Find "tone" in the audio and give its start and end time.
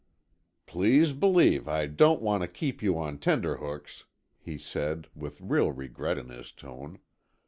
6.51-6.97